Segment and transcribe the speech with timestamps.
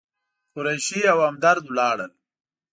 [0.53, 2.11] قریشي او همدرد ولاړل.